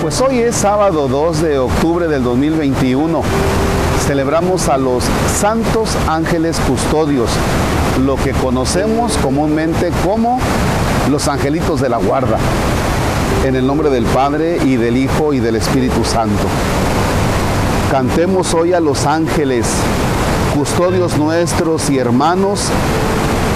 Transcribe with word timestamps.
Pues 0.00 0.20
hoy 0.20 0.38
es 0.38 0.54
sábado 0.54 1.08
2 1.08 1.42
de 1.42 1.58
octubre 1.58 2.06
del 2.06 2.22
2021. 2.22 3.20
Celebramos 4.06 4.68
a 4.68 4.76
los 4.76 5.02
santos 5.34 5.90
ángeles 6.06 6.60
custodios, 6.68 7.28
lo 8.06 8.14
que 8.14 8.30
conocemos 8.30 9.16
comúnmente 9.18 9.90
como 10.04 10.38
los 11.10 11.26
angelitos 11.26 11.80
de 11.80 11.88
la 11.88 11.96
guarda. 11.96 12.38
En 13.44 13.56
el 13.56 13.66
nombre 13.66 13.90
del 13.90 14.04
Padre 14.04 14.58
y 14.64 14.76
del 14.76 14.96
Hijo 14.96 15.32
y 15.32 15.40
del 15.40 15.56
Espíritu 15.56 16.04
Santo. 16.04 16.44
Cantemos 17.90 18.54
hoy 18.54 18.74
a 18.74 18.80
los 18.80 19.04
ángeles, 19.04 19.66
custodios 20.54 21.18
nuestros 21.18 21.90
y 21.90 21.98
hermanos 21.98 22.68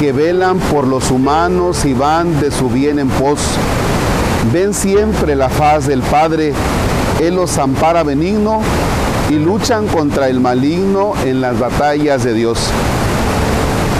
que 0.00 0.10
velan 0.10 0.58
por 0.58 0.88
los 0.88 1.12
humanos 1.12 1.84
y 1.84 1.94
van 1.94 2.40
de 2.40 2.50
su 2.50 2.68
bien 2.68 2.98
en 2.98 3.08
pos. 3.10 3.38
Ven 4.50 4.74
siempre 4.74 5.36
la 5.36 5.48
faz 5.48 5.86
del 5.86 6.00
Padre, 6.00 6.52
Él 7.20 7.36
los 7.36 7.58
ampara 7.58 8.02
benigno 8.02 8.60
y 9.30 9.34
luchan 9.34 9.86
contra 9.86 10.28
el 10.28 10.40
maligno 10.40 11.12
en 11.24 11.40
las 11.40 11.58
batallas 11.58 12.24
de 12.24 12.34
Dios. 12.34 12.58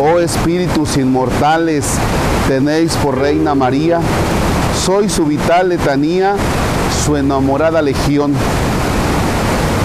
Oh 0.03 0.19
espíritus 0.19 0.97
inmortales, 0.97 1.87
tenéis 2.49 2.97
por 2.97 3.19
reina 3.19 3.55
María, 3.55 4.01
soy 4.85 5.09
su 5.09 5.25
vital 5.25 5.69
letanía, 5.69 6.35
su 7.05 7.17
enamorada 7.17 7.81
legión. 7.81 8.35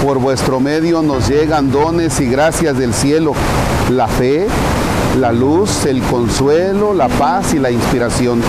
Por 0.03 0.17
vuestro 0.17 0.59
medio 0.59 1.01
nos 1.03 1.27
llegan 1.27 1.71
dones 1.71 2.19
y 2.19 2.27
gracias 2.27 2.77
del 2.77 2.93
cielo, 2.93 3.33
la 3.91 4.07
fe, 4.07 4.47
la 5.19 5.31
luz, 5.31 5.85
el 5.85 6.01
consuelo, 6.01 6.93
la 6.93 7.09
paz 7.09 7.53
y 7.53 7.59
la 7.59 7.69
inspiración. 7.69 8.41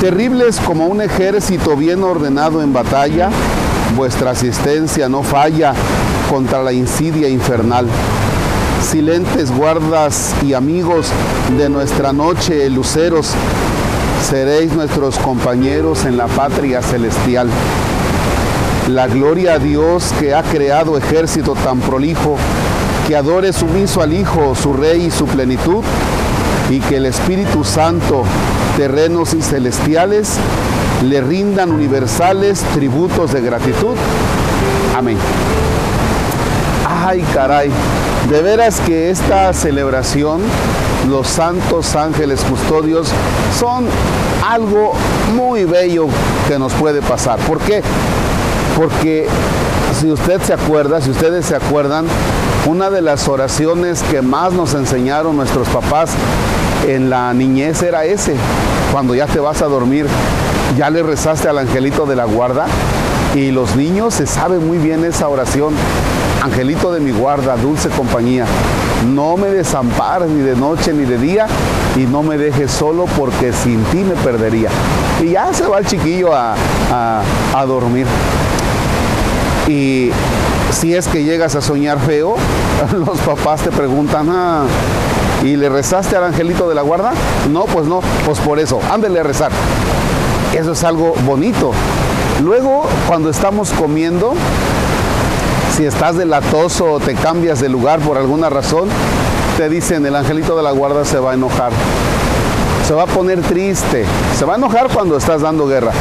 Terribles 0.00 0.58
como 0.60 0.86
un 0.86 1.02
ejército 1.02 1.76
bien 1.76 2.02
ordenado 2.02 2.62
en 2.62 2.72
batalla, 2.72 3.28
vuestra 3.98 4.30
asistencia 4.30 5.10
no 5.10 5.22
falla 5.22 5.74
contra 6.30 6.62
la 6.62 6.72
insidia 6.72 7.28
infernal. 7.28 7.86
Silentes 8.82 9.54
guardas 9.54 10.34
y 10.42 10.54
amigos 10.54 11.08
de 11.58 11.68
nuestra 11.68 12.14
noche, 12.14 12.70
luceros, 12.70 13.32
seréis 14.26 14.72
nuestros 14.72 15.18
compañeros 15.18 16.06
en 16.06 16.16
la 16.16 16.28
patria 16.28 16.80
celestial. 16.80 17.50
La 18.88 19.06
gloria 19.06 19.54
a 19.54 19.58
Dios 19.58 20.14
que 20.18 20.34
ha 20.34 20.42
creado 20.42 20.96
ejército 20.96 21.52
tan 21.52 21.78
prolijo, 21.80 22.38
que 23.06 23.16
adore 23.16 23.52
sumiso 23.52 24.00
al 24.00 24.14
Hijo, 24.14 24.54
su 24.54 24.72
Rey 24.72 25.04
y 25.04 25.10
su 25.10 25.26
plenitud, 25.26 25.84
y 26.70 26.78
que 26.78 26.96
el 26.96 27.06
Espíritu 27.06 27.64
Santo, 27.64 28.22
terrenos 28.76 29.34
y 29.34 29.42
celestiales, 29.42 30.36
le 31.02 31.20
rindan 31.20 31.72
universales 31.72 32.60
tributos 32.74 33.32
de 33.32 33.40
gratitud. 33.40 33.96
Amén. 34.96 35.18
Ay, 36.88 37.24
caray, 37.34 37.70
de 38.30 38.42
veras 38.42 38.80
que 38.80 39.10
esta 39.10 39.52
celebración, 39.52 40.42
los 41.08 41.26
santos 41.26 41.96
ángeles 41.96 42.40
custodios, 42.42 43.08
son 43.58 43.86
algo 44.48 44.92
muy 45.34 45.64
bello 45.64 46.06
que 46.46 46.58
nos 46.58 46.72
puede 46.74 47.02
pasar. 47.02 47.38
¿Por 47.40 47.58
qué? 47.58 47.82
Porque 48.76 49.26
si 49.98 50.10
usted 50.10 50.40
se 50.42 50.52
acuerda, 50.52 51.00
si 51.00 51.10
ustedes 51.10 51.46
se 51.46 51.56
acuerdan, 51.56 52.06
una 52.66 52.90
de 52.90 53.02
las 53.02 53.28
oraciones 53.28 54.02
que 54.10 54.22
más 54.22 54.52
nos 54.52 54.74
enseñaron 54.74 55.36
nuestros 55.36 55.68
papás 55.68 56.10
en 56.86 57.10
la 57.10 57.32
niñez 57.34 57.82
era 57.82 58.04
ese, 58.04 58.34
cuando 58.92 59.14
ya 59.14 59.26
te 59.26 59.40
vas 59.40 59.62
a 59.62 59.66
dormir, 59.66 60.06
ya 60.76 60.90
le 60.90 61.02
rezaste 61.02 61.48
al 61.48 61.58
angelito 61.58 62.06
de 62.06 62.16
la 62.16 62.24
guarda 62.24 62.66
y 63.34 63.50
los 63.50 63.76
niños 63.76 64.14
se 64.14 64.26
saben 64.26 64.66
muy 64.66 64.78
bien 64.78 65.04
esa 65.04 65.28
oración. 65.28 65.74
Angelito 66.42 66.90
de 66.90 67.00
mi 67.00 67.10
guarda, 67.10 67.56
dulce 67.56 67.90
compañía, 67.90 68.46
no 69.06 69.36
me 69.36 69.48
desampares 69.48 70.30
ni 70.30 70.40
de 70.40 70.56
noche 70.56 70.92
ni 70.94 71.04
de 71.04 71.18
día 71.18 71.46
y 71.96 72.00
no 72.00 72.22
me 72.22 72.38
dejes 72.38 72.70
solo 72.70 73.04
porque 73.18 73.52
sin 73.52 73.82
ti 73.84 73.98
me 73.98 74.14
perdería. 74.14 74.70
Y 75.22 75.32
ya 75.32 75.52
se 75.52 75.66
va 75.66 75.78
el 75.78 75.86
chiquillo 75.86 76.34
a, 76.34 76.54
a 77.54 77.66
dormir. 77.66 78.06
Y 79.70 80.10
si 80.72 80.96
es 80.96 81.06
que 81.06 81.22
llegas 81.22 81.54
a 81.54 81.60
soñar 81.60 82.00
feo, 82.00 82.34
los 82.92 83.18
papás 83.20 83.60
te 83.60 83.70
preguntan, 83.70 84.26
ah, 84.28 84.64
¿y 85.44 85.54
le 85.54 85.68
rezaste 85.68 86.16
al 86.16 86.24
angelito 86.24 86.68
de 86.68 86.74
la 86.74 86.82
guarda? 86.82 87.12
No, 87.52 87.66
pues 87.66 87.86
no, 87.86 88.00
pues 88.26 88.40
por 88.40 88.58
eso, 88.58 88.80
ándele 88.90 89.20
a 89.20 89.22
rezar. 89.22 89.52
Eso 90.58 90.72
es 90.72 90.82
algo 90.82 91.14
bonito. 91.24 91.70
Luego, 92.42 92.82
cuando 93.06 93.30
estamos 93.30 93.70
comiendo, 93.70 94.32
si 95.76 95.84
estás 95.84 96.16
delatoso 96.16 96.94
o 96.94 96.98
te 96.98 97.14
cambias 97.14 97.60
de 97.60 97.68
lugar 97.68 98.00
por 98.00 98.18
alguna 98.18 98.50
razón, 98.50 98.88
te 99.56 99.68
dicen 99.68 100.04
el 100.04 100.16
angelito 100.16 100.56
de 100.56 100.64
la 100.64 100.72
guarda 100.72 101.04
se 101.04 101.20
va 101.20 101.30
a 101.30 101.34
enojar. 101.34 101.70
Se 102.88 102.92
va 102.92 103.04
a 103.04 103.06
poner 103.06 103.40
triste. 103.42 104.04
Se 104.36 104.44
va 104.44 104.54
a 104.54 104.56
enojar 104.56 104.88
cuando 104.92 105.16
estás 105.16 105.42
dando 105.42 105.68
guerra, 105.68 105.92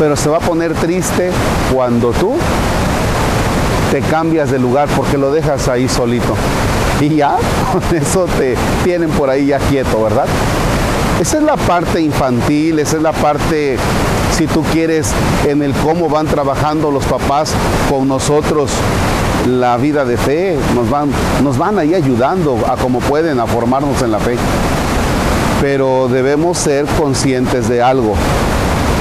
pero 0.00 0.16
se 0.16 0.28
va 0.28 0.38
a 0.38 0.40
poner 0.40 0.74
triste 0.74 1.30
cuando 1.72 2.10
tú 2.10 2.34
te 3.92 4.00
cambias 4.00 4.50
de 4.50 4.58
lugar 4.58 4.88
porque 4.96 5.18
lo 5.18 5.30
dejas 5.30 5.68
ahí 5.68 5.86
solito. 5.86 6.34
Y 6.98 7.16
ya, 7.16 7.36
con 7.72 7.82
eso 7.94 8.24
te 8.38 8.56
tienen 8.84 9.10
por 9.10 9.28
ahí 9.28 9.46
ya 9.46 9.58
quieto, 9.58 10.02
¿verdad? 10.02 10.24
Esa 11.20 11.36
es 11.36 11.42
la 11.42 11.56
parte 11.56 12.00
infantil, 12.00 12.78
esa 12.78 12.96
es 12.96 13.02
la 13.02 13.12
parte, 13.12 13.76
si 14.34 14.46
tú 14.46 14.62
quieres, 14.72 15.12
en 15.46 15.62
el 15.62 15.74
cómo 15.74 16.08
van 16.08 16.26
trabajando 16.26 16.90
los 16.90 17.04
papás 17.04 17.52
con 17.90 18.08
nosotros 18.08 18.70
la 19.46 19.76
vida 19.76 20.06
de 20.06 20.16
fe, 20.16 20.56
nos 20.74 20.88
van, 20.88 21.10
nos 21.42 21.58
van 21.58 21.78
ahí 21.78 21.94
ayudando 21.94 22.64
a 22.66 22.76
como 22.76 22.98
pueden 23.00 23.40
a 23.40 23.46
formarnos 23.46 24.00
en 24.00 24.10
la 24.10 24.18
fe. 24.20 24.36
Pero 25.60 26.08
debemos 26.08 26.56
ser 26.56 26.86
conscientes 26.98 27.68
de 27.68 27.82
algo. 27.82 28.14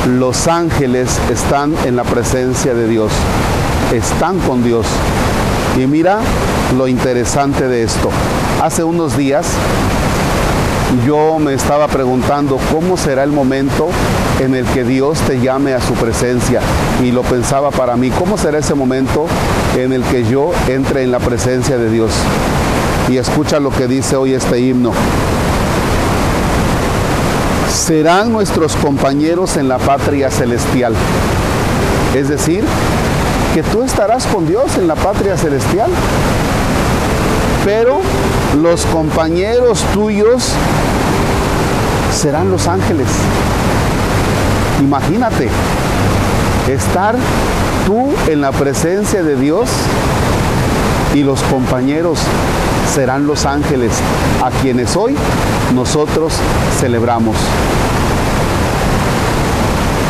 Los 0.07 0.47
ángeles 0.47 1.19
están 1.31 1.75
en 1.85 1.95
la 1.95 2.03
presencia 2.03 2.73
de 2.73 2.87
Dios 2.87 3.11
están 3.93 4.39
con 4.39 4.63
Dios. 4.63 4.85
Y 5.77 5.85
mira 5.87 6.19
lo 6.77 6.87
interesante 6.87 7.67
de 7.67 7.83
esto. 7.83 8.09
Hace 8.61 8.83
unos 8.83 9.17
días 9.17 9.47
yo 11.05 11.39
me 11.39 11.53
estaba 11.53 11.87
preguntando 11.87 12.57
cómo 12.71 12.97
será 12.97 13.23
el 13.23 13.31
momento 13.31 13.89
en 14.39 14.55
el 14.55 14.65
que 14.65 14.83
Dios 14.83 15.19
te 15.21 15.39
llame 15.39 15.73
a 15.73 15.81
su 15.81 15.93
presencia. 15.93 16.61
Y 17.03 17.11
lo 17.11 17.21
pensaba 17.21 17.71
para 17.71 17.95
mí, 17.95 18.09
¿cómo 18.11 18.37
será 18.37 18.59
ese 18.59 18.75
momento 18.75 19.25
en 19.77 19.93
el 19.93 20.03
que 20.03 20.23
yo 20.25 20.51
entre 20.67 21.03
en 21.03 21.11
la 21.11 21.19
presencia 21.19 21.77
de 21.77 21.89
Dios? 21.89 22.11
Y 23.09 23.17
escucha 23.17 23.59
lo 23.59 23.71
que 23.71 23.87
dice 23.87 24.15
hoy 24.15 24.33
este 24.33 24.59
himno. 24.59 24.93
Serán 27.71 28.31
nuestros 28.31 28.75
compañeros 28.75 29.55
en 29.57 29.69
la 29.69 29.77
patria 29.77 30.29
celestial. 30.29 30.93
Es 32.13 32.27
decir, 32.27 32.65
que 33.53 33.63
tú 33.63 33.83
estarás 33.83 34.25
con 34.27 34.45
Dios 34.45 34.77
en 34.77 34.87
la 34.87 34.95
patria 34.95 35.37
celestial. 35.37 35.89
Pero 37.63 38.01
los 38.61 38.85
compañeros 38.87 39.83
tuyos 39.93 40.49
serán 42.13 42.51
los 42.51 42.67
ángeles. 42.67 43.07
Imagínate, 44.81 45.49
estar 46.67 47.15
tú 47.85 48.09
en 48.27 48.41
la 48.41 48.51
presencia 48.51 49.23
de 49.23 49.35
Dios 49.35 49.69
y 51.13 51.23
los 51.23 51.41
compañeros 51.43 52.19
serán 52.93 53.25
los 53.25 53.45
ángeles 53.45 53.91
a 54.43 54.49
quienes 54.61 54.95
hoy 54.95 55.15
nosotros 55.73 56.33
celebramos. 56.79 57.37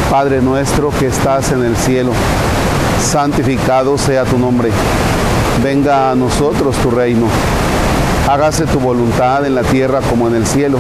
Padre 0.10 0.42
nuestro 0.42 0.90
que 0.90 1.08
estás 1.08 1.52
en 1.52 1.64
el 1.64 1.78
cielo 1.78 2.12
santificado 3.02 3.98
sea 3.98 4.24
tu 4.24 4.38
nombre. 4.38 4.72
Venga 5.64 6.12
a 6.12 6.16
nosotros 6.16 6.76
tu 6.78 6.90
reino. 6.90 7.28
Hágase 8.30 8.66
tu 8.66 8.80
voluntad 8.80 9.46
en 9.46 9.56
la 9.56 9.64
tierra 9.64 10.00
como 10.10 10.28
en 10.28 10.36
el 10.36 10.48
cielo. 10.48 10.80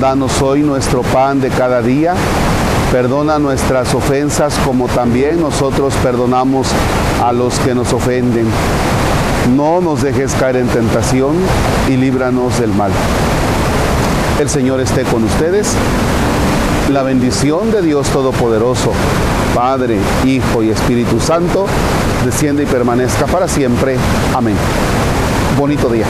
Danos 0.00 0.40
hoy 0.40 0.62
nuestro 0.62 1.02
pan 1.02 1.40
de 1.40 1.48
cada 1.50 1.82
día. 1.82 2.14
Perdona 2.92 3.38
nuestras 3.38 3.94
ofensas 3.94 4.54
como 4.64 4.86
también 4.88 5.40
nosotros 5.40 5.92
perdonamos 6.02 6.68
a 7.22 7.32
los 7.32 7.58
que 7.58 7.74
nos 7.74 7.92
ofenden. 7.92 8.46
No 9.56 9.80
nos 9.80 10.02
dejes 10.02 10.32
caer 10.34 10.56
en 10.56 10.68
tentación 10.68 11.36
y 11.88 11.96
líbranos 11.96 12.58
del 12.58 12.72
mal. 12.72 12.90
El 14.38 14.48
Señor 14.48 14.80
esté 14.80 15.02
con 15.04 15.24
ustedes. 15.24 15.72
La 16.90 17.02
bendición 17.02 17.70
de 17.70 17.82
Dios 17.82 18.08
Todopoderoso, 18.08 18.92
Padre, 19.54 19.98
Hijo 20.24 20.62
y 20.62 20.70
Espíritu 20.70 21.20
Santo, 21.20 21.66
desciende 22.24 22.62
y 22.62 22.66
permanezca 22.66 23.26
para 23.26 23.48
siempre. 23.48 23.96
Amén. 24.34 24.56
Bonito 25.58 25.88
día. 25.88 26.06